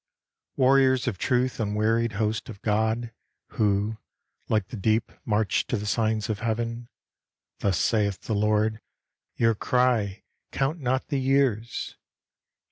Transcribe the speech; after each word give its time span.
Warriors 0.55 1.07
of 1.07 1.19
truth, 1.19 1.59
unwearied 1.59 2.13
host 2.13 2.49
of 2.49 2.59
God, 2.63 3.13
Who, 3.49 3.97
like 4.49 4.69
the 4.69 4.75
deep, 4.75 5.11
march 5.25 5.67
to 5.67 5.77
the 5.77 5.85
signs 5.85 6.27
of 6.27 6.39
heaven, 6.39 6.89
"Thus 7.59 7.77
saith 7.77 8.21
the 8.21 8.33
Lord" 8.33 8.81
your 9.35 9.53
cry, 9.53 10.23
count 10.51 10.79
not 10.79 11.09
the 11.09 11.19
years! 11.19 11.97